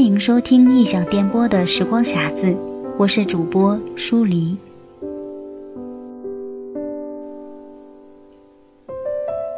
[0.00, 2.56] 欢迎收听异想电波的时光匣子，
[2.96, 4.56] 我是主播舒黎。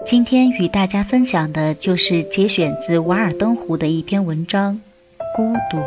[0.05, 4.75] 今天与大家分享的就是节选自《瓦尔登湖》的一篇文章
[5.37, 5.79] 《孤独》。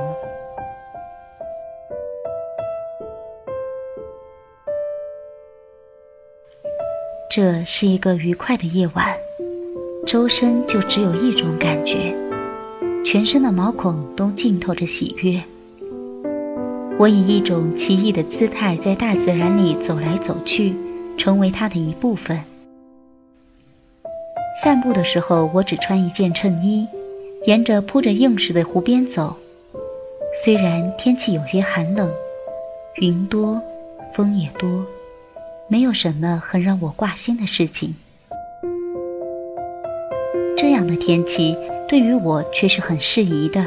[7.29, 9.13] 这是一个愉快的夜晚，
[10.07, 12.15] 周身就只有一种感觉，
[13.05, 15.39] 全身的毛孔都浸透着喜悦。
[16.97, 20.73] 我以一种奇异的姿态在大自然里走来走去，
[21.15, 22.41] 成为它的一部分。
[24.63, 26.87] 散步的时候，我只穿一件衬衣，
[27.45, 29.35] 沿着铺着硬石的湖边走。
[30.43, 32.11] 虽然天气有些寒冷，
[32.95, 33.61] 云多，
[34.15, 34.83] 风也多。
[35.67, 37.93] 没有什么很让我挂心的事情。
[40.57, 41.55] 这样的天气
[41.87, 43.65] 对于我却是很适宜的。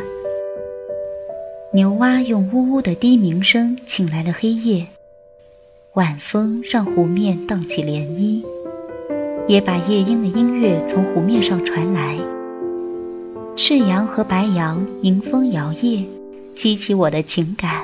[1.73, 4.87] 牛蛙用呜呜的低鸣声请来了黑夜，
[5.95, 8.43] 晚风让湖面荡起涟漪，
[9.47, 12.17] 也把夜莺的音乐从湖面上传来。
[13.55, 16.05] 赤羊和白羊迎风摇曳，
[16.57, 17.83] 激起我的情感，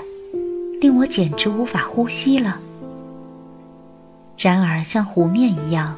[0.80, 2.58] 令我简直无法呼吸了。
[4.38, 5.96] 然而，像湖面一样，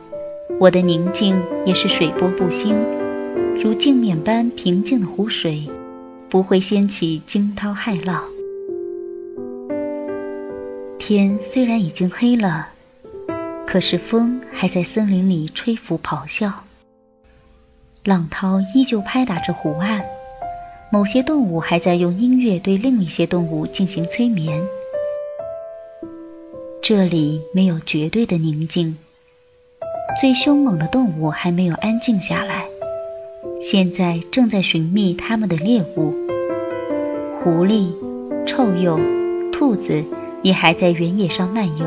[0.58, 2.74] 我的宁静也是水波不兴，
[3.58, 5.68] 如镜面般平静的湖水，
[6.28, 8.22] 不会掀起惊涛骇浪。
[10.98, 12.68] 天虽然已经黑了，
[13.66, 16.52] 可是风还在森林里吹拂咆哮，
[18.04, 20.04] 浪涛依旧拍打着湖岸，
[20.90, 24.62] 某些动物还在用音乐对另一些动物进行催眠。
[26.82, 28.96] 这里没有绝对的宁静，
[30.20, 32.64] 最凶猛的动物还没有安静下来，
[33.68, 36.14] 现在正在寻觅它们的猎物。
[37.42, 37.90] 狐狸、
[38.46, 38.96] 臭鼬、
[39.50, 40.04] 兔子
[40.40, 41.84] 也还在原野上漫游。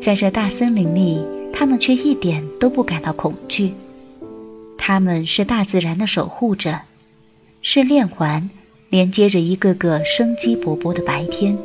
[0.00, 1.22] 在这大森林里，
[1.52, 3.72] 它们却一点都不感到恐惧。
[4.76, 6.80] 它们是大自然的守护者，
[7.62, 8.50] 是链环，
[8.90, 11.56] 连接着一个个生机勃勃的白天。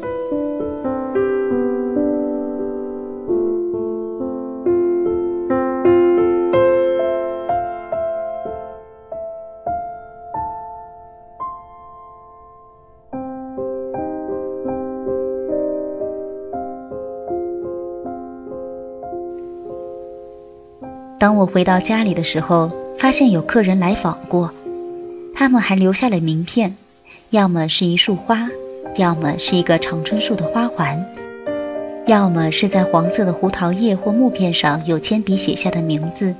[21.21, 24.51] 当我回到家里的时候，发现有客人来访过，
[25.35, 26.75] 他们还留下了名片，
[27.29, 28.49] 要么是一束花，
[28.95, 30.99] 要么是一个长春树的花环，
[32.07, 36.33] 要么是在黄色的胡桃叶或木片上有铅笔写下的名字。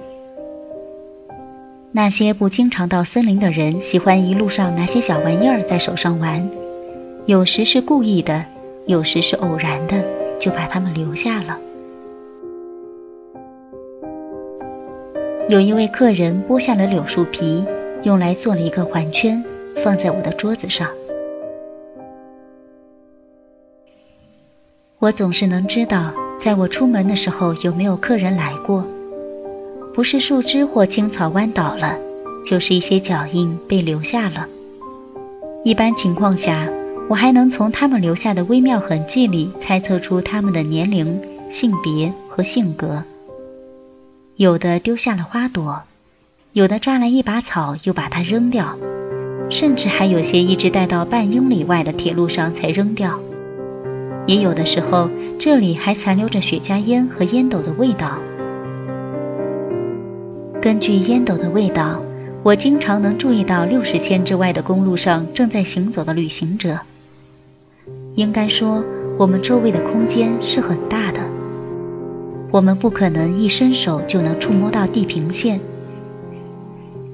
[1.91, 6.43] 那些不经常到森林的人，喜欢一路上拿些小玩意儿在手上玩，
[7.27, 8.43] 有时是故意的，
[8.87, 10.03] 有时是偶然的，
[10.39, 11.55] 就把它们留下了。
[15.49, 17.63] 有一位客人剥下了柳树皮，
[18.03, 19.43] 用来做了一个环圈，
[19.83, 20.87] 放在我的桌子上。
[24.99, 28.85] 我总是能知道，在我出门的时候有没有客人来过。
[29.93, 31.97] 不是树枝或青草弯倒了，
[32.45, 34.47] 就是一些脚印被留下了。
[35.65, 36.69] 一般情况下，
[37.09, 41.19] 我还能从他们留下的微妙痕迹里猜测出他们的年龄、
[41.49, 43.03] 性别和性格。
[44.41, 45.83] 有的丢下了花朵，
[46.53, 48.75] 有的抓来一把草又把它扔掉，
[49.51, 53.19] 甚至还有些一直带到半英里外的铁路上才扔掉。
[54.25, 55.07] 也有的时候，
[55.37, 58.17] 这里还残留着雪茄烟和烟斗的味道。
[60.59, 62.01] 根据烟斗的味道，
[62.41, 66.79] 我经常能注意到六十千之外的公路上正在行走的旅行者。
[68.15, 68.83] 应该说，
[69.19, 71.30] 我们周围的空间是很大的。
[72.51, 75.59] 我们不可能一伸手就能触摸到地平线。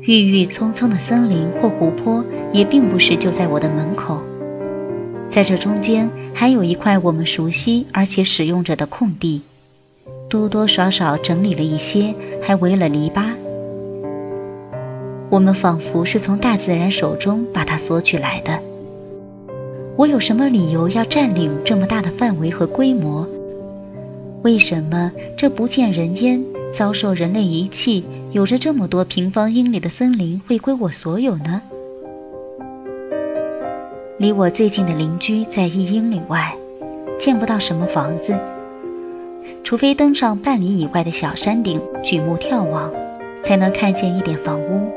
[0.01, 4.19] 郁郁葱葱的森林或湖泊也并不是就在我的门口，
[5.29, 9.41] 在这中间还有一块我们熟悉而且使用着的空地，
[10.27, 13.25] 多多少少整理了一些，还围了篱笆。
[15.29, 18.57] 我们仿佛是从大自然手中把它索取来的。
[19.97, 23.27] 我有什么理由要占领这么大的范围和规模？
[24.47, 26.41] 为什么这不见人烟、
[26.71, 28.01] 遭受人类遗弃、
[28.31, 31.61] 有着这么多平方英里的森林会归我所有呢？
[34.17, 36.55] 离我最近的邻居在一英里外，
[37.19, 38.33] 见不到什么房子，
[39.65, 42.89] 除非登上半里以外的小山顶，举目眺望，
[43.43, 44.89] 才能看见一点房屋。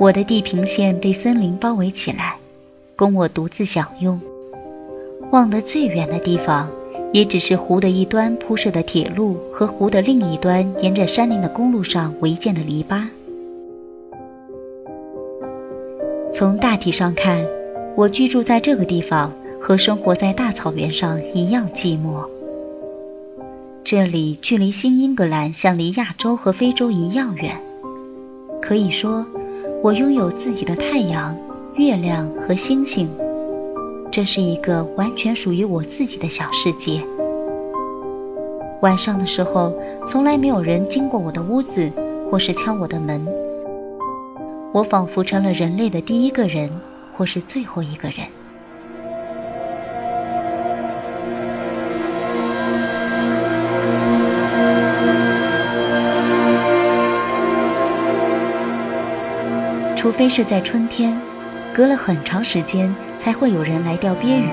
[0.00, 2.36] 我的地平线被森林包围起来，
[2.96, 4.18] 供我独自享用。
[5.30, 6.70] 望得最远的地方，
[7.14, 13.06] 也只是湖的一端铺设的铁路和湖的另一端沿着山林的公路上围建的篱笆。
[16.32, 17.40] 从大体上看，
[17.94, 22.28] 我居住在这个地方和生活在大草原上一样寂寞。
[23.84, 27.56] 这里距离新英格兰像离亚洲和非洲一样远，
[28.60, 29.24] 可以说，
[29.84, 31.36] 我拥有自己的太阳、
[31.76, 33.08] 月亮和星星。
[34.14, 37.02] 这是一个完全属于我自己的小世界。
[38.80, 39.74] 晚上的时候，
[40.06, 41.90] 从来没有人经过我的屋子，
[42.30, 43.26] 或是敲我的门。
[44.72, 46.70] 我仿佛成了人类的第一个人，
[47.12, 48.28] 或是最后一个人。
[59.96, 61.20] 除非是在春天，
[61.74, 62.94] 隔了很长时间。
[63.24, 64.50] 才会有人来钓鳖鱼，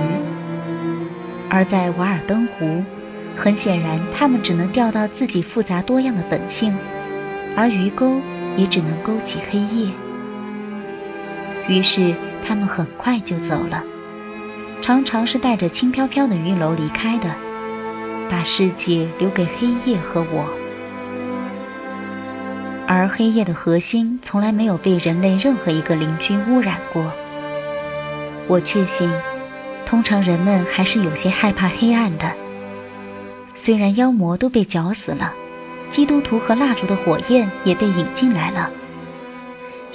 [1.50, 2.81] 而在瓦尔登湖，
[3.35, 6.73] 很显然他们只能钓到自己复杂多样的本性，
[7.53, 8.21] 而鱼钩
[8.56, 9.89] 也只能勾起黑夜。
[11.68, 12.15] 于是
[12.47, 13.83] 他们很快就走了，
[14.81, 17.29] 常常是带着轻飘飘的鱼篓离开的，
[18.29, 20.45] 把世界留给黑夜和我。
[22.88, 27.12] 而黑夜的核心从来没有被人类任何一个邻居污染过。
[28.47, 29.09] 我确信，
[29.85, 32.31] 通常人们还是有些害怕黑暗的。
[33.55, 35.31] 虽然妖魔都被绞死了，
[35.89, 38.69] 基督徒和蜡烛的火焰也被引进来了。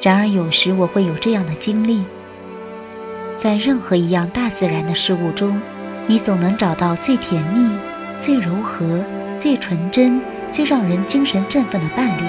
[0.02, 2.04] 然而，有时我会有这样的经历：
[3.36, 5.60] 在任何一样大自然的事物中，
[6.06, 7.70] 你总能找到最甜蜜、
[8.20, 9.02] 最柔和、
[9.40, 10.20] 最纯真、
[10.52, 12.22] 最让人精神振奋的伴侣。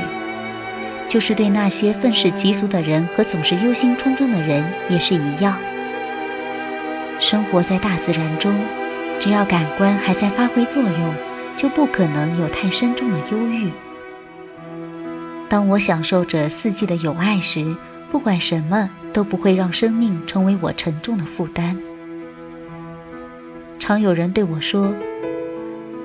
[1.08, 5.56] 就是对那些愤世嫉俗的人和总是忧心忡忡的人也是一样。
[7.30, 8.56] 生活在大自然中，
[9.20, 11.14] 只要感官还在发挥作用，
[11.58, 13.70] 就不可能有太深重的忧郁。
[15.50, 17.76] 当我享受着四季的友爱时，
[18.10, 21.78] 不管什么都不会让生命成为我沉重的负担。
[23.78, 24.90] 常有人对我说：“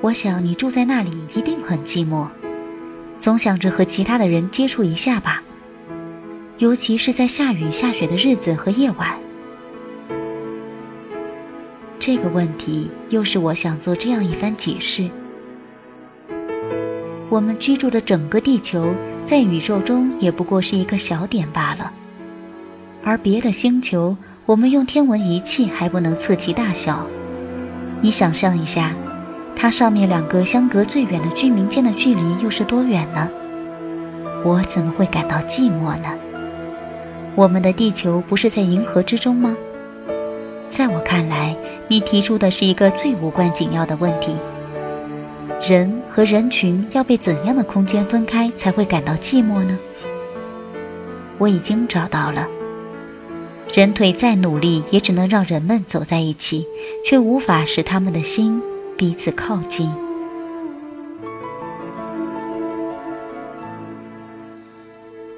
[0.02, 2.26] 我想你住在那里一定很寂寞，
[3.20, 5.40] 总想着和其他的人接触一下吧，
[6.58, 9.16] 尤其是在下雨下雪的日子和夜晚。”
[12.04, 15.08] 这个问题又是我想做这样一番解释：
[17.28, 18.92] 我们居住的整个地球，
[19.24, 21.92] 在宇宙中也不过是一个小点罢了，
[23.04, 24.16] 而别的星球，
[24.46, 27.06] 我们用天文仪器还不能测其大小。
[28.00, 28.92] 你想象一下，
[29.54, 33.30] 它上面两个相隔最远的居民间的距离又是多远呢？
[34.44, 36.12] 我怎么会感到寂寞呢？
[37.36, 39.56] 我们的地球不是在银河之中吗？
[40.68, 41.54] 在我看来，
[41.92, 44.34] 你提出的是一个最无关紧要的问题：
[45.60, 49.78] 人和人群要被怎样的空间分开才会感到寂寞呢？
[51.36, 52.48] 我已经找到了。
[53.74, 56.66] 人腿再努力，也只能让人们走在一起，
[57.04, 58.58] 却无法使他们的心
[58.96, 59.86] 彼此靠近。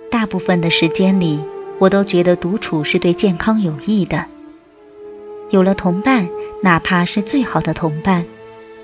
[0.09, 1.40] 大部分的时间里，
[1.81, 4.25] 我都觉得独处是对健康有益的。
[5.51, 6.29] 有了同伴，
[6.63, 8.25] 哪怕是最好的同伴，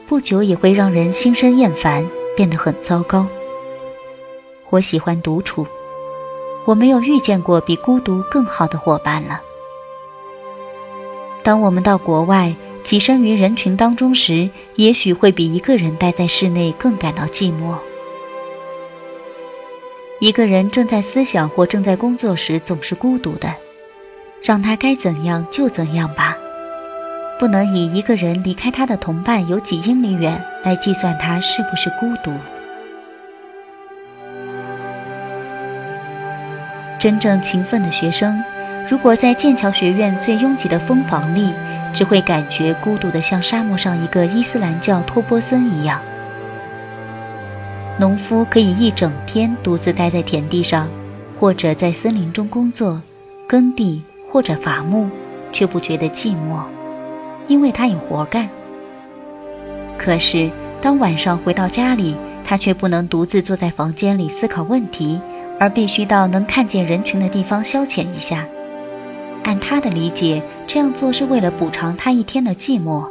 [0.06, 3.26] 不久也会让人心生厌烦，变得很糟糕。
[4.68, 5.66] 我喜欢独处，
[6.64, 9.40] 我没有遇见过比孤独更好的伙伴了。
[11.42, 17.74] 当我们到国外，跻身于人群当中时，也许会比一个人待在室内更感到寂寞。
[20.20, 23.52] 一个人正在思想或正在工作时，总是孤独的，
[24.42, 26.29] 让他该怎样就怎样吧。
[27.40, 32.30] 不能以一个人离开他的同伴有几英里远来计算他是不是孤独。
[36.98, 38.38] 真正勤奋的学生，
[38.90, 41.50] 如果在剑桥学院最拥挤的蜂房里，
[41.94, 45.98] 只会感觉孤独的像沙漠上一个伊斯兰教托波森一样。
[47.98, 50.86] 农夫可以一整天独自待在田地上，
[51.38, 53.00] 或者在森林中工作、
[53.48, 55.08] 耕地或者伐木，
[55.54, 56.60] 却不觉得寂寞。
[57.50, 58.48] 因为他有活干。
[59.98, 60.48] 可是，
[60.80, 62.14] 当晚上回到家里，
[62.44, 65.20] 他却不能独自坐在房间里思考问题，
[65.58, 68.46] 而必须到能看见人群的地方消遣一下。
[69.42, 73.04] 按他的理解，这样做是为了补偿他一天的寂寞。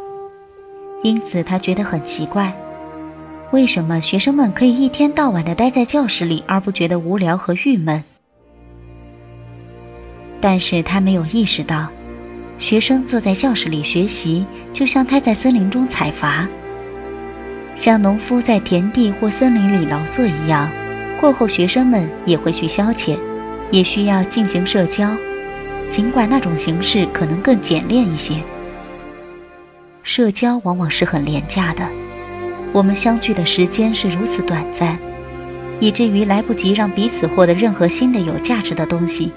[1.03, 2.53] 因此，他觉得很奇怪：
[3.51, 8.01] 为什么学生们可以一天到晚地待在教室里，而不觉得无聊和郁闷？
[10.39, 11.87] 但是他没有意识到，
[12.59, 16.45] 学生坐在教室里学习，就像他在森林中采伐，
[17.73, 20.69] 像农夫在田地或森林里劳作一样。
[21.21, 23.17] 过后，学生们也会去消遣，
[23.71, 25.09] 也需要进行社交，
[25.89, 28.35] 尽管那种形式可能更简练一些。
[30.03, 31.87] 社交往往是很廉价的，
[32.73, 34.97] 我们相聚的时间是如此短暂，
[35.79, 39.31] 以至于来不及让彼此获得任何新的有价值的东西。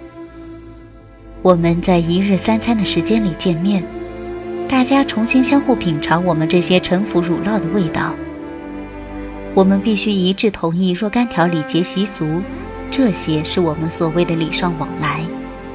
[1.42, 3.82] 我们在一日三餐的时间里见面，
[4.68, 8.12] 大家重新相互品尝我们这些陈腐乳酪的味道。
[9.52, 12.40] 我们必须一致同意若干条礼节习俗，
[12.92, 15.20] 这些是我们所谓的礼尚往来，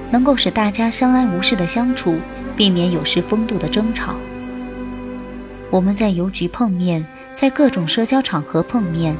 [0.09, 2.15] 能够使大家相安无事的相处，
[2.55, 4.13] 避免有失风度的争吵。
[5.69, 7.05] 我们在邮局碰面，
[7.35, 9.13] 在各种社交场合碰面，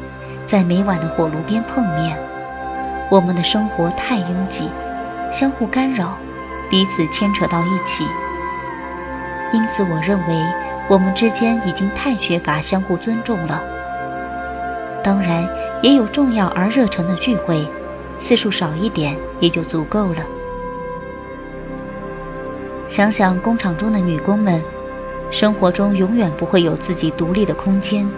[0.48, 2.18] 在每晚的火炉边碰面。
[3.12, 4.63] 我们的生活太拥挤，
[5.34, 6.18] 相互干扰，
[6.70, 8.06] 彼此牵扯到一起。
[9.54, 10.46] 因此，我认为
[10.90, 13.62] 我们之间已经太缺乏相互尊重了。
[15.04, 15.48] 当然，
[15.82, 17.66] 也有重要而热诚的聚会，
[18.20, 20.22] 次数少一点也就足够了。
[22.90, 24.62] 想想工厂中的女工们，
[25.32, 28.10] 生活中永远不会有自己独立的空间，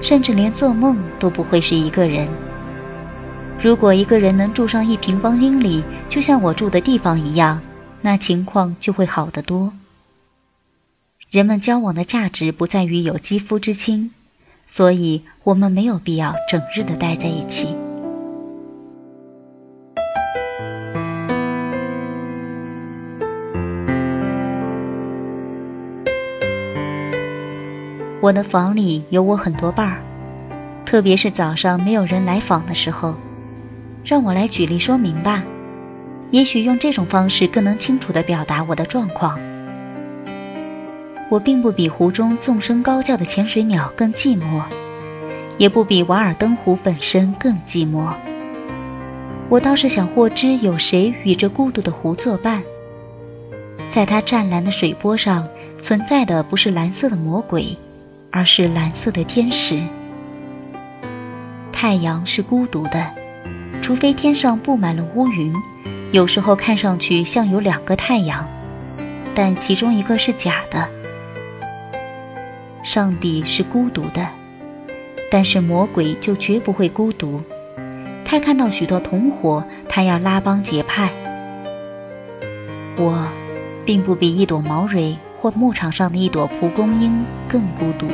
[0.00, 2.26] 甚至连做梦都不会是一个人。
[3.60, 7.60] 如果一个人能住上一平方英里，就像我住的地方一样，
[8.02, 9.72] 那情况就会好得多。
[11.30, 14.10] 人们交往的价值不在于有肌肤之亲。
[14.68, 17.74] 所以，我们没有必要整日的待在一起。
[28.22, 30.00] 我的房里有我很多伴儿，
[30.86, 33.14] 特别是早上没有人来访的时候。
[34.02, 35.44] 让我来举例说明吧，
[36.32, 39.38] 也许用这种方式更能清楚地表达我的状况。
[41.28, 44.62] 我并不比湖中纵声高叫的潜水鸟更寂寞，
[45.58, 48.12] 也不比瓦尔登湖本身更寂寞。
[49.50, 52.62] 我倒是想获知有谁与这孤独的湖作伴。
[53.90, 55.46] 在它湛蓝的水波上，
[55.82, 57.76] 存在的不是蓝色的魔鬼，
[58.30, 59.78] 而是蓝色的天使。
[61.70, 63.06] 太阳是孤独的，
[63.82, 65.52] 除非天上布满了乌云，
[66.12, 68.46] 有时候看上去像有两个太阳，
[69.34, 70.86] 但其中一个是假的。
[72.84, 74.26] 上帝是孤独的，
[75.30, 77.40] 但是魔鬼就绝不会孤独。
[78.26, 81.08] 他看到许多同伙，他要拉帮结派。
[82.98, 83.26] 我，
[83.86, 88.06] 并不比一朵毛蕊或牧场上的一朵蒲公英更孤独。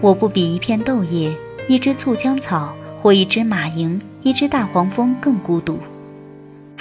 [0.00, 1.32] 我不比一片豆叶、
[1.68, 5.78] 一只酢浆草或一只马蝇、一只大黄蜂更孤独。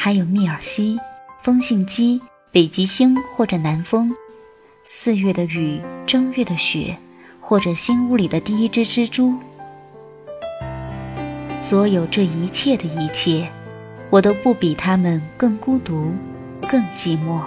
[0.03, 0.99] 还有密尔西、
[1.43, 2.19] 风信鸡、
[2.51, 4.11] 北极星或者南风。
[4.89, 6.97] 四月的雨，正月的雪，
[7.39, 9.35] 或者新屋里的第一只蜘蛛，
[11.61, 13.47] 所有这一切的一切，
[14.09, 16.15] 我都不比他们更孤独，
[16.67, 17.43] 更寂寞。